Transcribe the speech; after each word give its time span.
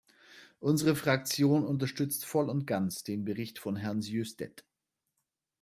Unsere 0.59 0.95
Fraktion 0.95 1.63
unterstützt 1.63 2.25
voll 2.25 2.49
und 2.49 2.65
ganz 2.65 3.03
den 3.03 3.23
Bericht 3.23 3.59
von 3.59 3.75
Herrn 3.75 4.01
Sjöstedt. 4.01 4.65